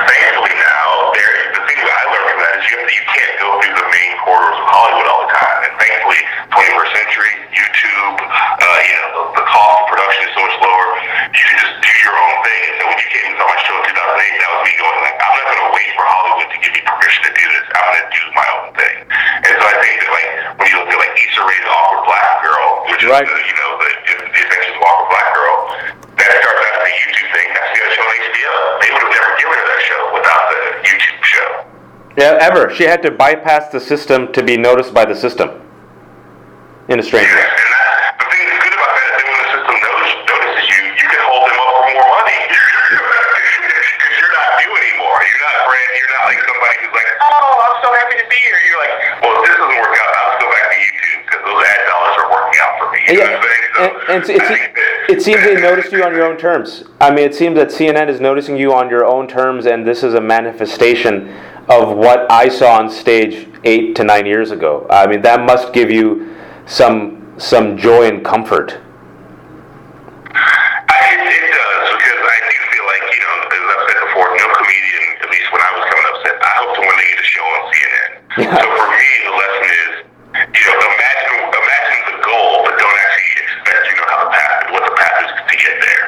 [0.08, 3.06] thankfully now, there the thing that I learned from that is you have to, you
[3.12, 5.60] can't go through the main corridors of Hollywood all the time.
[5.67, 10.41] And thankfully, 21st century, YouTube, uh, you know, the, the cost of production is so
[10.47, 10.88] much lower.
[11.36, 12.62] You can just do your own thing.
[12.71, 15.17] And so when you came on my show in 2008, that was me going like,
[15.19, 17.65] I'm not going to wait for Hollywood to give me permission to do this.
[17.75, 18.97] I'm going to do my own thing.
[19.38, 20.30] And so I think that like
[20.62, 23.23] when you look at like Issa Rae's Awkward Black Girl, which Right.
[23.25, 23.89] is the, you know the,
[24.34, 25.56] the Adventures of Awkward Black Girl,
[26.17, 27.47] that starts out as a YouTube thing.
[27.53, 28.53] That's the show on HBO.
[28.82, 31.49] They would have never given her that show without the YouTube show.
[31.58, 32.07] Yeah, ever.
[32.07, 32.07] She had to bypass the system to be noticed by the system.
[32.07, 32.07] In a strange way.
[32.07, 32.07] And that, the thing that's good about that is that when the system knows, notices
[32.07, 32.07] you, you can hold them up for more money.
[32.07, 32.07] Because you're not new anymore.
[32.07, 32.07] You're not brand.
[32.07, 32.07] You're not like somebody who's like, oh, I'm so happy to be here.
[32.07, 32.07] You're like, well, if this doesn't work out,
[49.21, 52.99] I'll just go back to YouTube because those ad dollars are working out for me.
[53.08, 53.67] You know Yeah, what I'm saying?
[53.75, 56.25] So and, and it's, I it's, think that- it seems they noticed you on your
[56.25, 56.84] own terms.
[56.99, 60.03] I mean, it seems that CNN is noticing you on your own terms, and this
[60.03, 61.34] is a manifestation
[61.69, 64.88] of what I saw on stage eight to nine years ago.
[64.89, 68.80] I mean, that must give you some some joy and comfort.
[70.34, 70.97] I,
[72.88, 76.06] like you know, as I've said before, no comedian, at least when I was coming
[76.08, 78.10] up, said I hope to one day get a show on CNN.
[78.38, 78.58] Yeah.
[78.58, 79.93] So for me, the lesson is,
[80.56, 84.56] you know, imagine imagine the goal, but don't actually expect you know how the path,
[84.71, 86.06] what the path is to get there.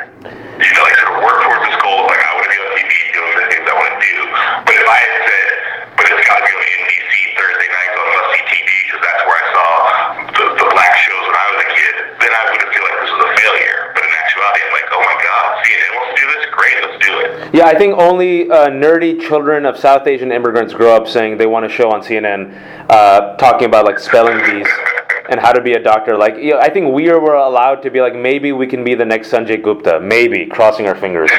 [0.59, 2.09] You know, like sort of work towards this goal.
[2.09, 4.17] Like I want to be on TV doing the things I want to do.
[4.65, 5.51] But if I had said,
[5.99, 9.23] but it's got to be on NBC Thursday nights on must see TV because that's
[9.27, 9.69] where I saw
[10.39, 11.93] the, the black shows when I was a kid,
[12.23, 13.79] then I would have feel like this was a failure.
[13.91, 16.97] But in actuality, I'm like, oh my god, CNN wants to do this, great, let's
[17.03, 17.29] do it.
[17.51, 21.45] Yeah, I think only uh, nerdy children of South Asian immigrants grow up saying they
[21.47, 22.53] want a show on CNN
[22.89, 24.67] uh, talking about like spelling bees
[25.29, 26.17] and how to be a doctor.
[26.17, 28.95] Like, you know, I think we were allowed to be like, maybe we can be
[28.95, 31.31] the next Sanjay Gupta, maybe, crossing our fingers.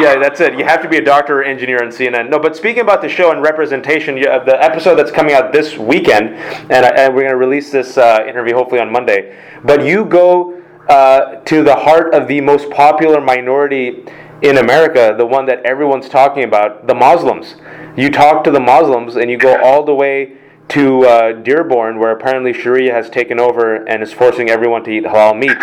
[0.00, 0.58] Yeah, that's it.
[0.58, 2.28] You have to be a doctor or engineer on CNN.
[2.28, 5.78] No, but speaking about the show and representation, you, the episode that's coming out this
[5.78, 9.38] weekend, and, and we're going to release this uh, interview hopefully on Monday.
[9.62, 14.04] But you go uh, to the heart of the most popular minority
[14.42, 17.54] in America, the one that everyone's talking about, the Muslims.
[17.96, 22.10] You talk to the Muslims, and you go all the way to uh, Dearborn, where
[22.10, 25.56] apparently Sharia has taken over and is forcing everyone to eat halal meat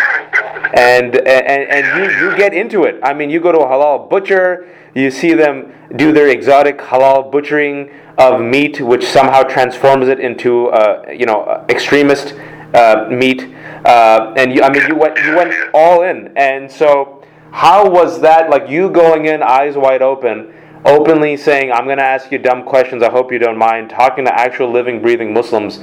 [0.74, 2.98] and and, and you, you get into it.
[3.02, 7.30] I mean, you go to a halal butcher, you see them do their exotic halal
[7.30, 12.34] butchering of meat, which somehow transforms it into uh, you know extremist
[12.74, 13.42] uh, meat,
[13.84, 18.20] uh, and you, I mean you went you went all in, and so how was
[18.20, 20.54] that like you going in eyes wide open?
[20.84, 23.04] Openly saying, "I'm going to ask you dumb questions.
[23.04, 25.78] I hope you don't mind." Talking to actual living, breathing Muslims,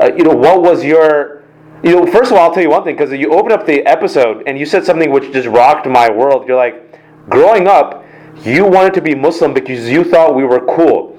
[0.00, 1.44] uh, you know, what was your
[1.82, 3.84] you know, first of all, I'll tell you one thing because you opened up the
[3.86, 6.46] episode and you said something which just rocked my world.
[6.48, 8.04] You're like, growing up,
[8.44, 11.16] you wanted to be Muslim because you thought we were cool.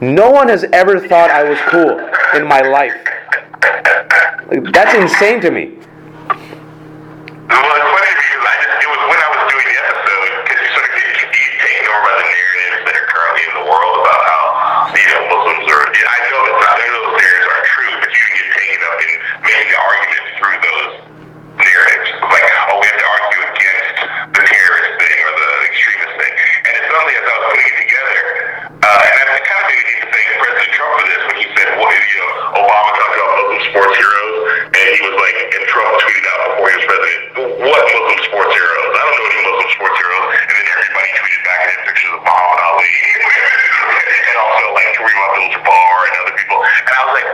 [0.00, 1.94] No one has ever thought I was cool
[2.34, 2.96] in my life.
[4.50, 5.78] Like, that's insane to me.
[7.46, 7.84] Well, it
[8.82, 11.86] was when I was doing the episode, because you sort of get, you get taken
[11.86, 14.42] over by the narratives that are currently in the world about how,
[14.90, 18.22] you know, Muslims are, I know that I know those narratives aren't true, but you
[18.26, 19.12] can get taken up in
[19.44, 20.92] making the argument through those
[21.62, 22.08] narratives.
[22.26, 23.96] Like, oh, we have to argue against
[24.34, 26.34] the terrorist thing or the extremist thing.
[27.02, 28.20] I was putting it together,
[28.78, 31.68] uh, and I kind of made me thank President Trump for this when he said,
[31.82, 32.30] well, you know,
[32.62, 34.38] Obama talked about Muslim sports heroes,
[34.70, 37.22] and he was like, and Trump tweeted out before he was president,
[37.66, 38.90] what Muslim sports heroes?
[38.94, 40.26] I don't know any Muslim sports heroes.
[40.30, 42.94] And then everybody tweeted back at him pictures of Muhammad Ali,
[44.22, 46.58] and also like Kareem Abdul-Jabbar and other people.
[46.62, 47.30] And I was like,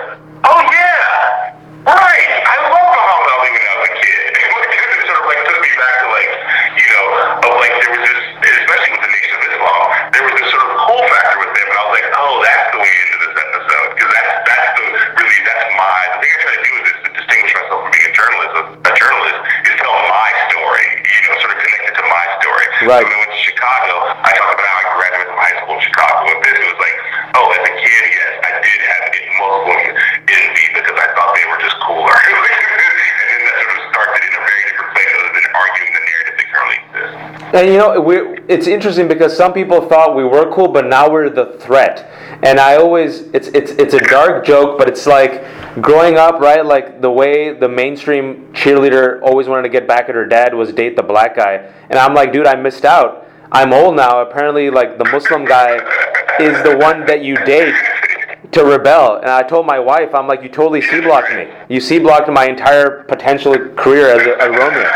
[0.49, 2.31] oh yeah, right.
[2.41, 4.23] I love Muhammad Ali when I was a kid.
[4.33, 6.33] it sort of like took me back to like,
[6.81, 7.05] you know,
[7.45, 10.65] of like there was this, especially with the Nation of Islam, there was this sort
[10.65, 13.35] of cool factor with them, and I was like, oh, that's the way into this
[13.39, 14.85] episode because that's that's the
[15.19, 17.91] really that's my the thing I try to do with this to distinguish myself from
[17.93, 18.53] being a journalist.
[18.59, 19.39] A journalist
[19.69, 22.67] is tell my story, you know, sort of connected to my story.
[22.89, 23.05] Right.
[23.05, 23.93] So when I went to Chicago,
[24.23, 26.81] I talked about how I graduated from high school in Chicago, and this it was
[26.81, 26.97] like,
[27.39, 31.31] oh, as a kid, yes, I did have a Muslim in me because I thought
[31.37, 32.13] they were just cooler.
[32.13, 36.03] and then that sort of started in a very different place other than arguing the
[36.03, 37.48] narrative that currently exists.
[37.59, 41.11] And you know, we it's interesting because some people thought we were cool, but now
[41.11, 42.09] we're the threat.
[42.45, 45.43] And I always, it's it's it's a dark joke, but it's like
[45.83, 46.65] growing up, right?
[46.65, 50.73] Like the way the mainstream cheerleader always wanted to get back at her dad was
[50.73, 53.27] date the black guy, and I'm like, dude, I missed out.
[53.51, 54.21] I'm old now.
[54.21, 55.79] Apparently, like the Muslim guy
[56.39, 57.75] is the one that you date
[58.53, 59.17] to rebel.
[59.17, 61.49] And I told my wife, I'm like, you totally C blocked me.
[61.69, 64.89] You C blocked my entire potential career as a, a Romeo.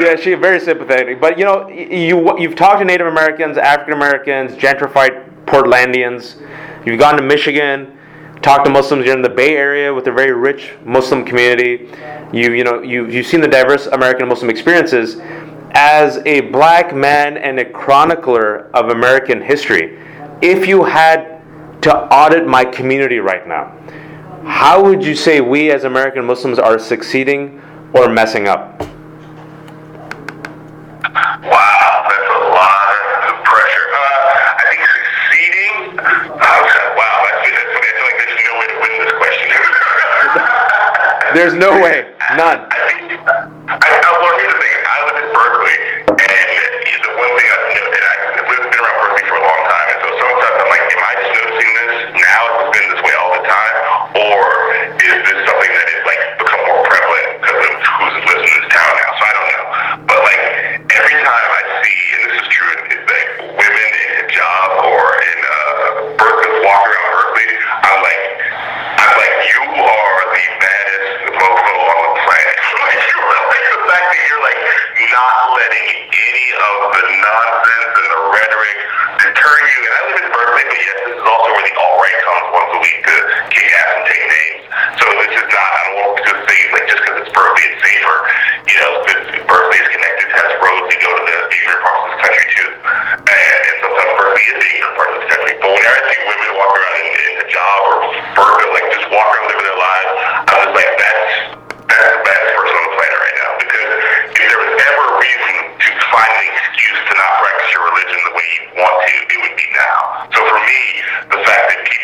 [0.00, 1.20] Yeah, she's very sympathetic.
[1.20, 6.36] But you know, you you've talked to Native Americans, African Americans, gentrified Portlandians.
[6.86, 7.98] You've gone to Michigan,
[8.40, 9.04] talked to Muslims.
[9.04, 11.90] You're in the Bay Area with a very rich Muslim community.
[12.32, 15.20] You you know you you've seen the diverse American Muslim experiences.
[15.72, 20.00] As a black man and a chronicler of American history,
[20.40, 21.42] if you had
[21.82, 23.76] to audit my community right now,
[24.44, 28.89] how would you say we as American Muslims are succeeding or messing up?
[31.48, 32.92] Wow, that's a lot
[33.30, 33.86] of pressure.
[33.92, 35.74] Uh, I think succeeding.
[36.00, 37.88] Wow, that's, that's funny.
[37.88, 39.48] I feel like there's no way to win this question.
[41.30, 42.66] There's no way, none.
[42.66, 43.06] I think.
[43.70, 44.74] I, I, well, here's the thing.
[44.82, 45.78] I live in Berkeley,
[46.10, 49.62] and the one thing I've noticed, and I've lived- been around Berkeley for a long
[49.62, 52.40] time, and so sometimes I'm like, am I just noticing this now?
[52.50, 53.76] It's been this way all the time,
[54.26, 54.42] or
[54.90, 58.68] is this something that is like become more prevalent because of who's lives in this
[58.74, 59.10] town now?
[59.14, 59.66] So I don't know,
[60.10, 60.42] but like
[60.98, 65.38] every time I see, and this is true, is like women in hijab or in
[65.46, 65.54] uh,
[66.18, 67.48] Berkeley walk around Berkeley,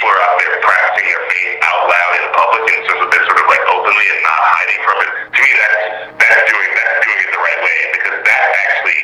[0.06, 3.38] people are out there practicing their faith out loud in public and sort of, sort
[3.42, 5.10] of like openly and not hiding from it.
[5.34, 5.84] To me, that's
[6.20, 9.00] that's doing that's doing it the right way because that's actually,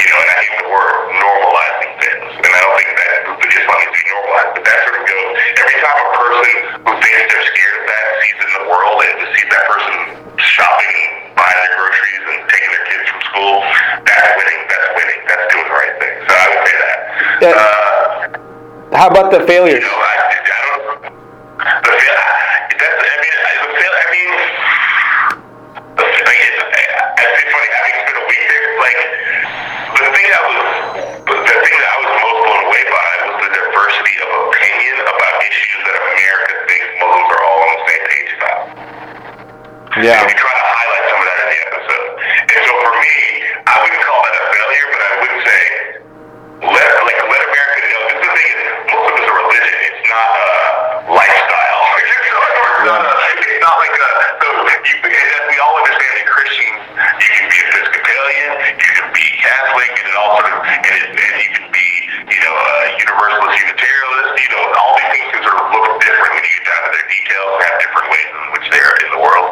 [0.00, 3.48] you know, and I hate the word normalizing things, and I don't think that the
[3.52, 5.30] Islam needs to be normalized, but that sort of goes
[5.60, 6.52] every time a person
[6.88, 9.94] who thinks they're scared of that sees it in the world and sees that person
[10.40, 11.00] shopping,
[11.36, 13.54] buying their groceries, and taking their kids from school.
[14.08, 14.60] That's winning.
[14.72, 15.20] That's winning.
[15.26, 16.14] That's doing the right thing.
[16.22, 16.96] So I would say that.
[17.44, 17.60] Yeah.
[17.60, 19.84] Uh, How about the failures?
[19.84, 21.00] I, I don't.
[21.80, 22.20] The fail.
[22.76, 23.00] That's.
[23.00, 23.94] I mean, the fail.
[23.96, 24.30] I mean,
[25.96, 28.68] the, like, it's, it's funny having spent a week there.
[28.84, 29.00] Like
[29.96, 30.60] the thing that was,
[31.24, 35.34] the thing that I was most blown away by was the diversity of opinion about
[35.48, 38.60] issues that America thinks Muslims are all on the same page about.
[40.04, 40.20] Yeah.
[40.20, 42.08] And we try to highlight some of that in the episode.
[42.44, 43.16] And so for me,
[43.64, 45.62] I wouldn't call that a failure, but I would say
[46.60, 48.02] let like let America know.
[48.04, 48.60] This is the thing is
[48.92, 49.76] Muslim is a religion.
[49.80, 50.48] It's not a
[51.08, 51.82] lifestyle.
[51.96, 54.10] it's, not a, it's not like a
[54.40, 54.48] so
[54.84, 56.80] you, as we all understand in Christians,
[57.16, 61.06] you can be Episcopalian, you can be Catholic, and it all sort of and, it,
[61.16, 61.88] and you can be
[62.28, 64.32] you know a Universalist, Unitarianist.
[64.36, 66.90] You know all these things can sort of look different when you get down to
[66.92, 69.48] their details and have different ways in which they are in the world.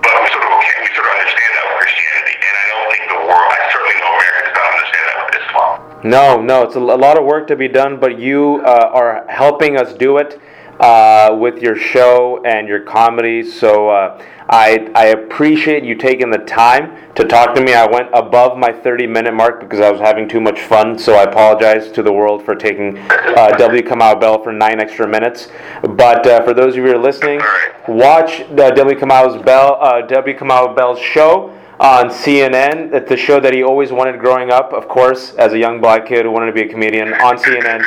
[0.00, 2.88] But we sort of okay, we sort of understand that with Christianity, and I don't
[2.88, 3.48] think the world.
[3.52, 5.87] I certainly know America does not understand that with Islam.
[6.04, 9.76] No, no, it's a, lot of work to be done, but you uh, are helping
[9.76, 10.40] us do it
[10.78, 13.42] uh, with your show and your comedy.
[13.42, 17.74] So uh, I, I appreciate you taking the time to talk to me.
[17.74, 20.96] I went above my 30 minute mark because I was having too much fun.
[20.96, 23.82] So I apologize to the world for taking uh, W.
[23.82, 25.48] Kamau Bell for nine extra minutes.
[25.82, 27.40] But uh, for those of you who are listening,
[27.88, 28.96] watch the W.
[28.96, 30.38] Kamau Bell, uh, W.
[30.38, 33.06] Kamau Bell's show on CNN.
[33.06, 36.24] The show that he always wanted growing up, of course, as a young black kid
[36.24, 37.84] who wanted to be a comedian on CNN.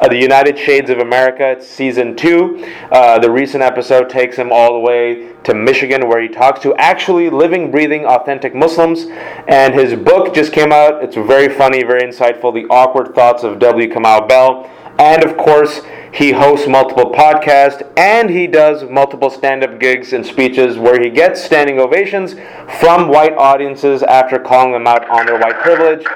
[0.00, 2.64] Uh, the United Shades of America, it's season two.
[2.90, 6.74] Uh, the recent episode takes him all the way to Michigan, where he talks to
[6.76, 9.06] actually living, breathing, authentic Muslims.
[9.46, 11.02] And his book just came out.
[11.02, 12.52] It's very funny, very insightful.
[12.52, 13.88] The Awkward Thoughts of W.
[13.88, 14.68] Kamau Bell.
[14.98, 15.82] And of course,
[16.12, 21.10] he hosts multiple podcasts and he does multiple stand up gigs and speeches where he
[21.10, 22.34] gets standing ovations
[22.78, 26.06] from white audiences after calling them out on their white privilege.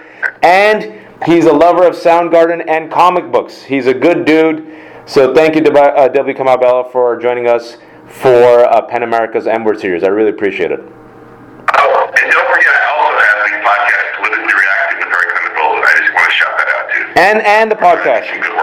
[0.43, 3.63] And he's a lover of Soundgarden and comic books.
[3.63, 4.73] He's a good dude.
[5.05, 6.37] So thank you, to uh, W.
[6.37, 10.05] Kamau Bell, for joining us for uh, PEN America's M Word series.
[10.05, 10.81] I really appreciate it.
[10.81, 15.83] Oh, and don't forget, I also have the podcast Politically Reactive with Hari Kondabolu.
[15.83, 17.21] I just want to shout that out too.
[17.21, 18.58] And and the podcast.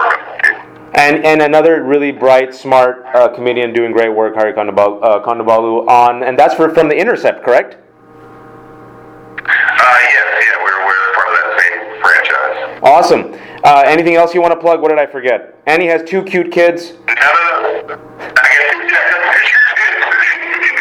[0.96, 1.24] Some good work.
[1.24, 6.22] And and another really bright, smart uh, comedian doing great work, Hari uh, Kondabolu on,
[6.22, 7.74] and that's for, from The Intercept, correct?
[7.74, 12.80] Uh, yes, yeah, we're, we're part of that same franchise.
[12.82, 13.34] Awesome.
[13.64, 14.80] Uh, anything else you want to plug?
[14.80, 15.58] What did I forget?
[15.66, 16.92] Annie has two cute kids.
[16.92, 17.94] No, no, no.
[18.18, 18.88] I guess if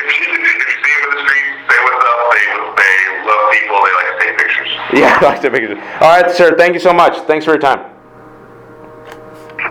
[0.05, 2.20] you see them in the street, say what's up.
[2.32, 2.45] They,
[2.82, 2.93] they
[3.26, 3.78] love people.
[3.84, 4.70] They like to take pictures.
[4.93, 5.78] Yeah, I like to it.
[6.01, 6.55] All right, sir.
[6.57, 7.18] Thank you so much.
[7.28, 7.95] Thanks for your time.